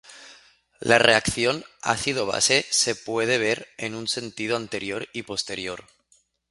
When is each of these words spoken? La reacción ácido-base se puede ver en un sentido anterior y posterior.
La 0.79 0.97
reacción 0.97 1.63
ácido-base 1.83 2.65
se 2.71 2.95
puede 2.95 3.37
ver 3.37 3.67
en 3.77 3.93
un 3.93 4.07
sentido 4.07 4.57
anterior 4.57 5.07
y 5.13 5.21
posterior. 5.21 5.85